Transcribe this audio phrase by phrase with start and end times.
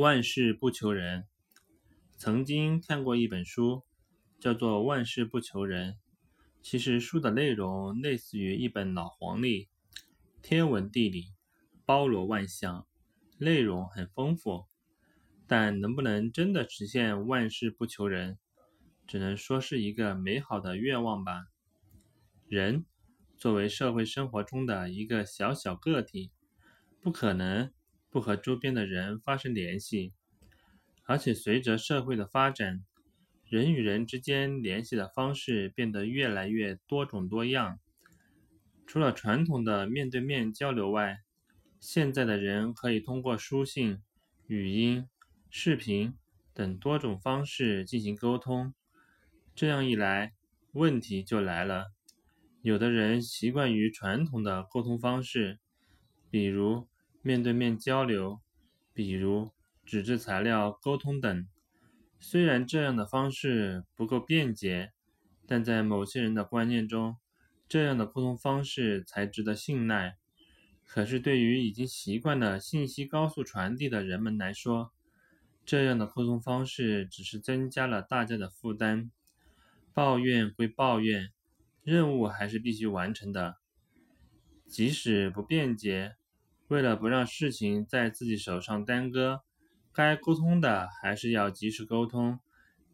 [0.00, 1.26] 万事不求人。
[2.16, 3.84] 曾经看过一本书，
[4.40, 5.92] 叫做《万事不求人》。
[6.62, 9.68] 其实书的内容类似于一本老黄历，
[10.40, 11.34] 天文地理，
[11.84, 12.86] 包罗万象，
[13.36, 14.64] 内容很丰富。
[15.46, 18.38] 但能不能真的实现万事不求人，
[19.06, 21.44] 只能说是一个美好的愿望吧。
[22.48, 22.86] 人
[23.36, 26.32] 作为社会生活中的一个小小个体，
[27.02, 27.70] 不可能。
[28.10, 30.12] 不和周边的人发生联系，
[31.04, 32.84] 而且随着社会的发展，
[33.46, 37.78] 人与人之间联系的方式变得越来越多种多样。
[38.84, 41.20] 除了传统的面对面交流外，
[41.78, 44.02] 现在的人可以通过书信、
[44.48, 45.08] 语音、
[45.48, 46.14] 视频
[46.52, 48.74] 等多种方式进行沟通。
[49.54, 50.32] 这样一来，
[50.72, 51.92] 问题就来了：
[52.62, 55.60] 有的人习惯于传统的沟通方式，
[56.28, 56.88] 比如。
[57.22, 58.40] 面对面交流，
[58.94, 59.50] 比如
[59.84, 61.46] 纸质材料沟通等，
[62.18, 64.92] 虽然这样的方式不够便捷，
[65.46, 67.16] 但在某些人的观念中，
[67.68, 70.16] 这样的沟通方式才值得信赖。
[70.86, 74.92] 可是对于已经习惯了信息高速传递的人们来说，
[75.64, 79.10] 这样的沟通方式只是增加了大家的负担。
[79.92, 81.30] 抱怨归抱怨，
[81.82, 83.56] 任务还是必须完成的，
[84.66, 86.16] 即使不便捷。
[86.70, 89.40] 为了不让事情在自己手上耽搁，
[89.92, 92.38] 该沟通的还是要及时沟通，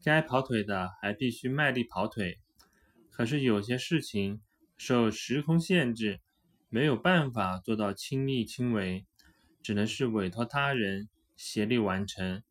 [0.03, 2.39] 该跑腿的还必须卖力跑腿。
[3.11, 4.41] 可是有些事情
[4.79, 6.21] 受时空限制，
[6.71, 9.05] 没有办法做到亲力亲为，
[9.63, 12.43] 只能是委托他人协力完成。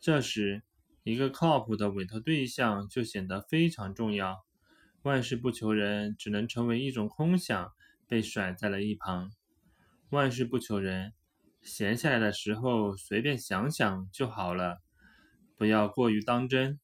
[0.00, 0.62] 这时，
[1.02, 4.38] 一个靠谱的委托对象就显得非常重要。
[5.02, 7.72] 万事不求人，只能成为一种空想，
[8.08, 9.32] 被甩在了一旁。
[10.12, 11.14] 万事不求人，
[11.62, 14.82] 闲下来的时候随便想想就好了，
[15.56, 16.78] 不要过于当真。